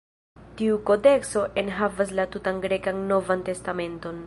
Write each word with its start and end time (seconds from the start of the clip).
Tiu 0.61 0.79
kodekso 0.89 1.43
enhavas 1.63 2.15
la 2.21 2.27
tutan 2.37 2.65
grekan 2.65 3.05
Novan 3.13 3.47
Testamenton. 3.51 4.19